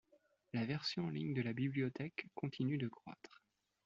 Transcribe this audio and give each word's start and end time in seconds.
La 0.53 0.65
version 0.65 1.03
en 1.05 1.09
ligne 1.11 1.35
de 1.35 1.43
la 1.43 1.53
bibliothèque 1.53 2.25
continue 2.33 2.79
de 2.79 2.87
croître. 2.87 3.43